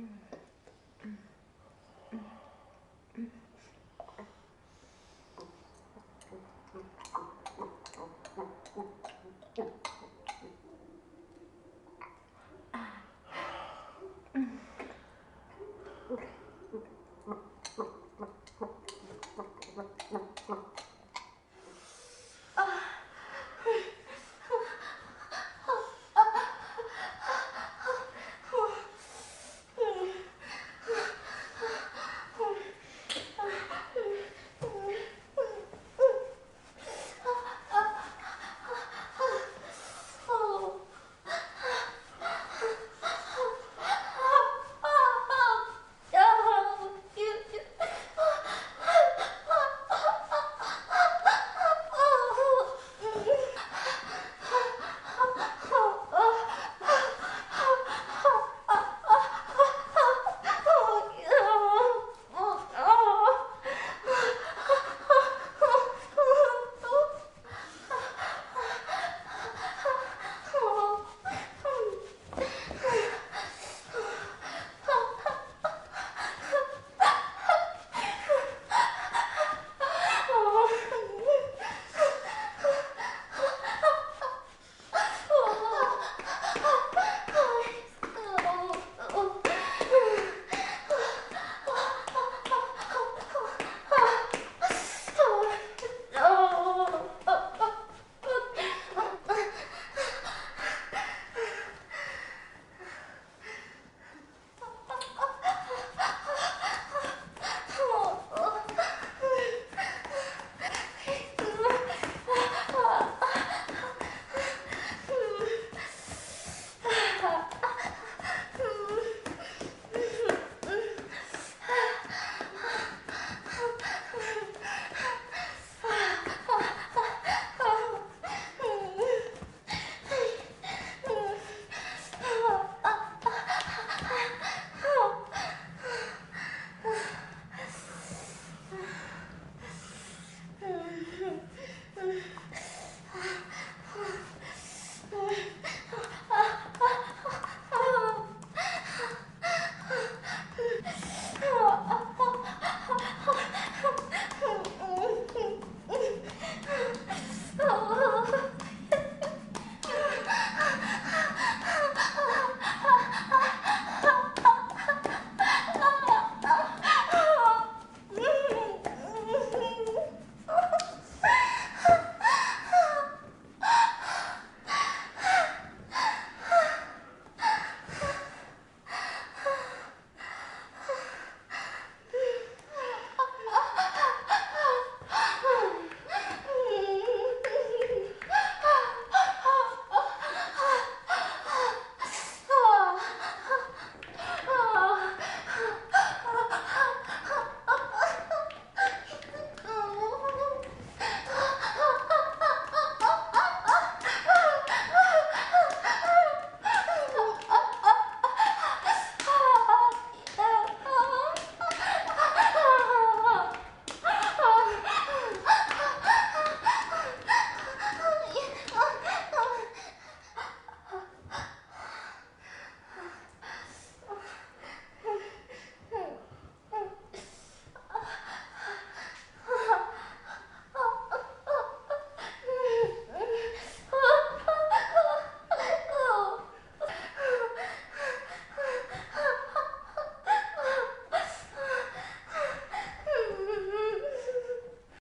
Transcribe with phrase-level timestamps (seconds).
[0.00, 0.29] Hmm.